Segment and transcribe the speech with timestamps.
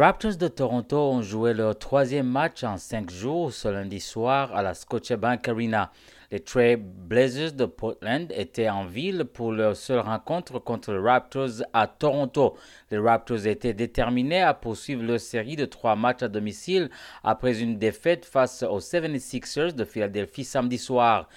[0.00, 4.62] Raptors de Toronto ont joué leur troisième match en cinq jours ce lundi soir à
[4.62, 5.92] la Scotiabank Arena.
[6.30, 11.62] Les Trail Blazers de Portland étaient en ville pour leur seule rencontre contre les Raptors
[11.74, 12.56] à Toronto.
[12.90, 16.88] Les Raptors étaient déterminés à poursuivre leur série de trois matchs à domicile
[17.22, 21.28] après une défaite face aux 76ers de Philadelphie samedi soir.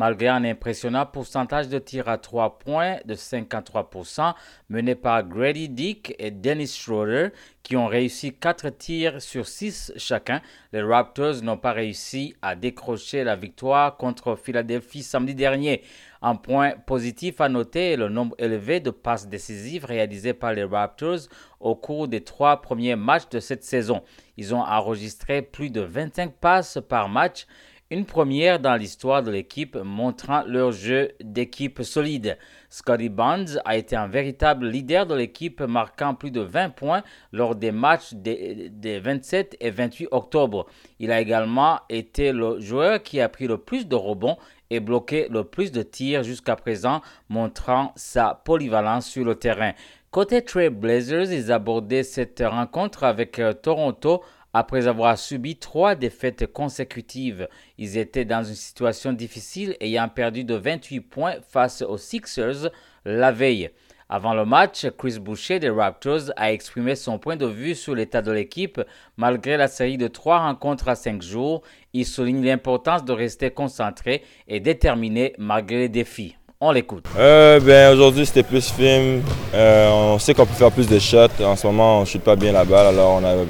[0.00, 4.32] Malgré un impressionnant pourcentage de tirs à 3 points de 53%,
[4.70, 7.32] mené par Grady Dick et Dennis Schroeder,
[7.62, 10.40] qui ont réussi 4 tirs sur 6 chacun,
[10.72, 15.82] les Raptors n'ont pas réussi à décrocher la victoire contre Philadelphie samedi dernier.
[16.22, 20.64] Un point positif à noter est le nombre élevé de passes décisives réalisées par les
[20.64, 21.28] Raptors
[21.60, 24.02] au cours des trois premiers matchs de cette saison.
[24.38, 27.46] Ils ont enregistré plus de 25 passes par match
[27.90, 32.38] une première dans l'histoire de l'équipe montrant leur jeu d'équipe solide.
[32.68, 37.02] Scotty Bonds a été un véritable leader de l'équipe marquant plus de 20 points
[37.32, 40.66] lors des matchs des, 27 et 28 octobre.
[41.00, 44.36] Il a également été le joueur qui a pris le plus de rebonds
[44.70, 49.72] et bloqué le plus de tirs jusqu'à présent, montrant sa polyvalence sur le terrain.
[50.12, 56.52] Côté Trail Blazers, ils abordaient cette rencontre avec euh, Toronto après avoir subi trois défaites
[56.52, 57.48] consécutives,
[57.78, 62.70] ils étaient dans une situation difficile ayant perdu de 28 points face aux Sixers
[63.04, 63.70] la veille.
[64.12, 68.22] Avant le match, Chris Boucher des Raptors a exprimé son point de vue sur l'état
[68.22, 68.80] de l'équipe
[69.16, 71.62] malgré la série de trois rencontres à cinq jours.
[71.92, 76.36] Il souligne l'importance de rester concentré et déterminé malgré les défis.
[76.60, 77.04] On l'écoute.
[77.16, 79.22] Euh, ben, Aujourd'hui, c'était plus film.
[79.54, 81.42] Euh, on sait qu'on peut faire plus de shots.
[81.42, 83.44] En ce moment, on ne chute pas bien la balle, alors on a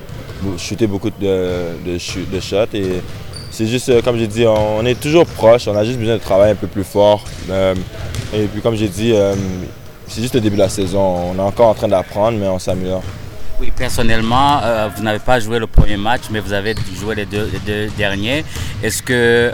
[0.59, 1.17] shooter beaucoup de,
[1.85, 1.99] de,
[2.33, 2.75] de shots.
[2.75, 3.03] Et
[3.51, 5.67] c'est juste, euh, comme j'ai dit, on est toujours proche.
[5.67, 7.25] On a juste besoin de travailler un peu plus fort.
[7.51, 7.75] Euh,
[8.33, 9.35] et puis, comme j'ai dit, euh,
[10.07, 11.33] c'est juste le début de la saison.
[11.33, 13.03] On est encore en train d'apprendre, mais on s'améliore.
[13.61, 14.63] Oui, personnellement,
[14.97, 17.47] vous n'avez pas joué le premier match, mais vous avez joué les deux,
[17.99, 18.43] derniers.
[18.83, 19.53] Est-ce que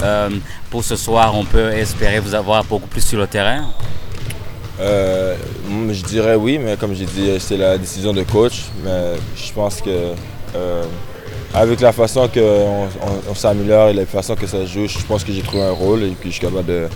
[0.71, 3.65] pour ce soir, on peut espérer vous avoir beaucoup plus sur le terrain?
[4.79, 8.67] Je dirais oui, mais comme j'ai dit, c'est la décision de coach.
[8.85, 10.13] Mais je pense que
[11.55, 12.89] avec la façon qu'on
[13.31, 15.71] on, s'améliore et la façon que ça se joue, je pense que j'ai trouvé un
[15.71, 16.89] rôle et que je suis capable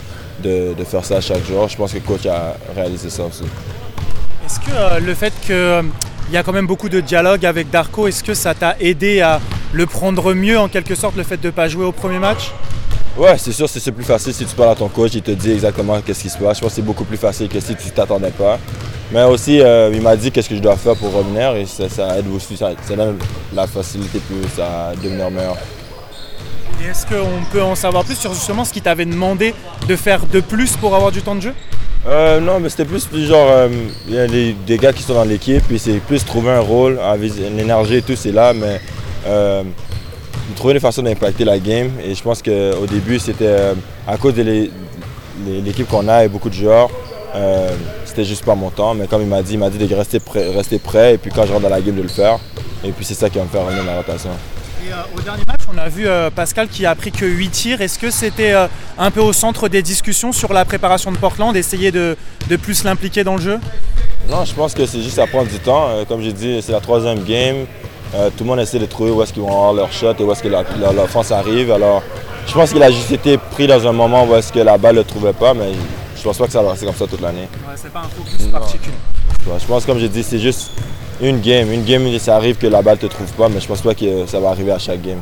[0.43, 1.66] de, faire ça chaque jour.
[1.69, 3.44] Je pense que le coach a réalisé ça aussi.
[4.44, 5.82] Est-ce que euh, le fait qu'il euh,
[6.32, 9.41] y a quand même beaucoup de dialogue avec Darko, est-ce que ça t'a aidé à
[9.72, 12.50] le prendre mieux en quelque sorte, le fait de ne pas jouer au premier match?
[13.16, 15.50] Ouais, c'est sûr, c'est plus facile si tu parles à ton coach, il te dit
[15.50, 16.59] exactement qu'est-ce qui se passe.
[16.59, 18.59] Je pense que c'est beaucoup plus facile que si tu t'attendais pas.
[19.12, 22.16] Mais aussi, euh, il m'a dit qu'est-ce que je dois faire pour revenir et ça,
[22.16, 23.19] aide aussi, ça, donne
[23.53, 25.56] la facilité plus à devenir meilleur.
[26.81, 29.54] Et est-ce qu'on peut en savoir plus sur justement ce qu'il t'avait demandé
[29.88, 31.54] de faire de plus pour avoir du temps de jeu?
[32.06, 33.69] Euh, Non, mais c'était plus, genre, euh,
[34.09, 36.99] il y a des gars qui sont dans l'équipe, et c'est plus trouver un rôle,
[37.54, 38.81] l'énergie et tout, c'est là, mais
[40.55, 41.91] trouver des façons d'impacter la game.
[42.05, 43.75] Et je pense qu'au début, c'était
[44.06, 44.71] à cause de
[45.47, 46.91] l'équipe qu'on a et beaucoup de joueurs.
[47.34, 47.71] Euh,
[48.05, 50.19] c'était juste pas mon temps, mais comme il m'a dit, il m'a dit de rester
[50.19, 52.38] prêt, rester prêt et puis quand je rentre dans la game de le faire.
[52.83, 54.31] Et puis c'est ça qui va me faire revenir dans la rotation.
[54.84, 57.50] Et, euh, au dernier match, on a vu euh, Pascal qui a pris que 8
[57.50, 57.81] tirs.
[57.81, 58.55] Est-ce que c'était
[58.99, 62.17] un peu au centre des discussions sur la préparation de Portland, essayer de,
[62.62, 63.61] plus l'impliquer dans le jeu?
[64.28, 66.05] Non, je pense que c'est juste à prendre du temps.
[66.09, 67.67] comme j'ai dit, c'est la troisième game.
[68.12, 70.32] Tout le monde essaie de trouver où est-ce qu'ils vont avoir leur shot et où
[70.32, 71.71] est-ce que l'offense arrive.
[71.71, 72.03] Alors,
[72.47, 74.97] je pense qu'il a juste été pris dans un moment où est-ce que la balle
[74.97, 75.72] ne le trouvait pas, mais
[76.16, 77.49] je pense pas que ça va rester comme ça toute l'année.
[77.66, 78.97] Ouais, c'est pas un focus particulier.
[79.59, 80.72] je pense, comme j'ai dit, c'est juste
[81.20, 81.72] une game.
[81.72, 84.26] Une game, ça arrive que la balle te trouve pas, mais je pense pas que
[84.26, 85.20] ça va arriver à chaque game.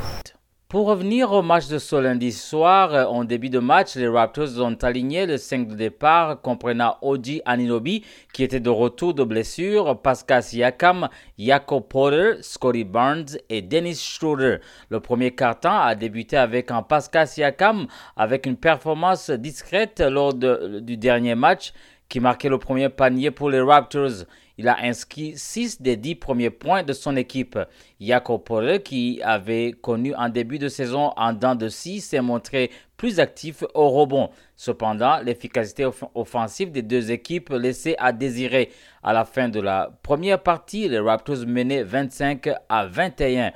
[0.68, 4.60] Pour revenir au match de ce lundi soir, euh, en début de match, les Raptors
[4.60, 8.04] ont aligné le 5 de départ comprenant Oji Aninobi
[8.34, 14.58] qui était de retour de blessure, Pascal Siakam, Jacob Porter, Scotty Barnes et Dennis Schroeder.
[14.90, 20.98] Le premier carton a débuté avec un Pascal Siakam avec une performance discrète lors du
[20.98, 21.72] dernier match
[22.08, 24.25] qui marquait le premier panier pour les Raptors.
[24.56, 27.58] il a inscrit 6 des 10 premiers points de son équipe.
[28.00, 32.70] Jakob Polle, qui avait connu un début de saison en dents de 6, s'est montré
[32.96, 34.31] plus actif au rebond.
[34.56, 38.70] Cependant, l'efficacité offensive des deux équipes laissait à désirer.
[39.02, 43.52] À la fin de la première partie, les Raptors menaient 25 à 21.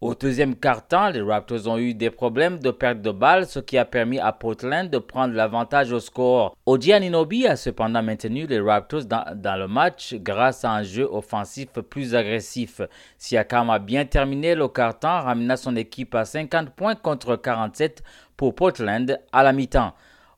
[0.00, 3.76] Au deuxième quart-temps, les Raptors ont eu des problèmes de perte de balle, ce qui
[3.76, 6.56] a permis à Portland de prendre l'avantage au score.
[6.66, 11.08] Oji Aninobi a cependant maintenu les Raptors dans, dans, le match grâce à un jeu
[11.10, 12.80] offensif plus agressif.
[13.16, 18.04] Siakam a bien terminé le quart-temps, ramenant son équipe à 50 points contre 47
[18.36, 19.94] pour Portland à la mi-temps.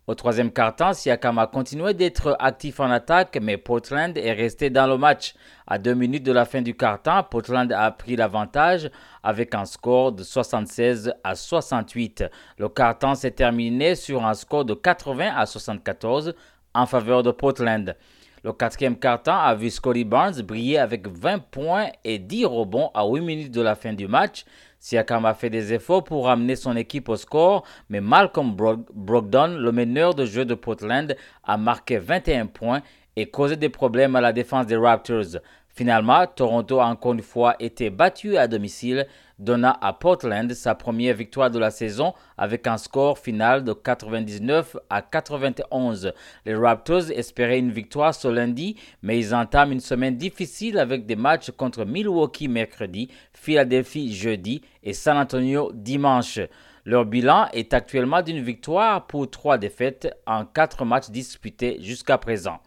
[0.06, 4.86] Au troisième quart-temps, Siakam a continué d'être actif en attaque, mais Portland est resté dans
[4.86, 5.34] le match.
[5.66, 8.90] À deux minutes de la fin du quart-temps, Portland a pris l'avantage
[9.22, 12.24] avec un score de 76 à 68.
[12.58, 16.34] Le quart-temps s'est terminé sur un score de 80 à 74
[16.74, 17.94] en faveur de Portland.
[18.42, 23.04] Le quatrième quart-temps a vu Scotty Barnes briller avec 20 points et 10 rebonds à
[23.06, 24.46] 8 minutes de la fin du match.
[24.82, 29.72] Siakam a fait des efforts pour ramener son équipe au score, mais Malcolm Brogdon, le
[29.72, 32.80] meneur de jeu de Portland, a marqué 21 points
[33.14, 35.36] et causé des problèmes à la défense des Raptors.
[35.68, 39.06] Finalement, Toronto a encore une fois été battu à domicile,
[39.40, 44.76] donnant à Portland sa première victoire de la saison avec un score final de 99
[44.88, 46.12] à 91.
[46.44, 51.16] Les Raptors espéraient une victoire ce lundi, mais ils entament une semaine difficile avec des
[51.16, 56.38] matchs contre Milwaukee mercredi, Philadelphie jeudi et San Antonio dimanche.
[56.84, 62.58] Leur bilan est actuellement d'une victoire pour trois défaites en quatre matchs disputés jusqu'à présent.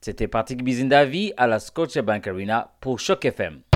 [0.00, 3.62] C'était Patrick Bizindavi à la Scotiabank Arena pour Choc FM.